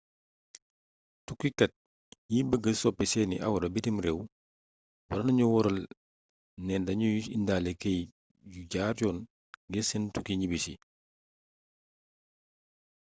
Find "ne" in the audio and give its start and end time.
6.65-6.75